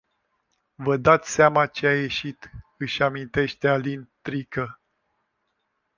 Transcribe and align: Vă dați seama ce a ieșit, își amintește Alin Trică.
Vă 0.75 0.97
dați 0.97 1.29
seama 1.31 1.65
ce 1.67 1.87
a 1.87 1.95
ieșit, 1.99 2.49
își 2.77 3.03
amintește 3.03 3.67
Alin 3.67 4.09
Trică. 4.21 4.79